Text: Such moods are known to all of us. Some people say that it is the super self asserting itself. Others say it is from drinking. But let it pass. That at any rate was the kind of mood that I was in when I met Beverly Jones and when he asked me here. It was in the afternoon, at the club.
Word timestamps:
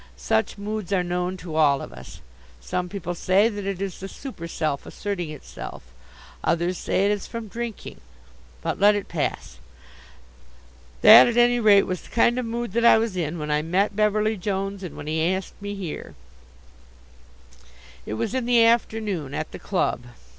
Such 0.17 0.57
moods 0.57 0.91
are 0.91 1.03
known 1.03 1.37
to 1.37 1.55
all 1.55 1.79
of 1.79 1.93
us. 1.93 2.21
Some 2.59 2.89
people 2.89 3.13
say 3.13 3.49
that 3.49 3.67
it 3.67 3.79
is 3.79 3.99
the 3.99 4.07
super 4.09 4.47
self 4.47 4.87
asserting 4.87 5.29
itself. 5.29 5.83
Others 6.43 6.79
say 6.79 7.05
it 7.05 7.11
is 7.11 7.27
from 7.27 7.47
drinking. 7.47 8.01
But 8.63 8.79
let 8.79 8.95
it 8.95 9.07
pass. 9.07 9.59
That 11.03 11.27
at 11.27 11.37
any 11.37 11.59
rate 11.59 11.83
was 11.83 12.01
the 12.01 12.09
kind 12.09 12.39
of 12.39 12.47
mood 12.47 12.71
that 12.71 12.83
I 12.83 12.97
was 12.97 13.15
in 13.15 13.37
when 13.37 13.51
I 13.51 13.61
met 13.61 13.95
Beverly 13.95 14.37
Jones 14.37 14.81
and 14.81 14.97
when 14.97 15.05
he 15.05 15.21
asked 15.23 15.61
me 15.61 15.75
here. 15.75 16.15
It 18.07 18.15
was 18.15 18.33
in 18.33 18.47
the 18.47 18.65
afternoon, 18.65 19.35
at 19.35 19.51
the 19.51 19.59
club. 19.59 20.01